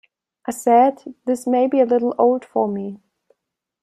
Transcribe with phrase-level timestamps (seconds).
[0.47, 3.03] I said, 'This may be a little old for me.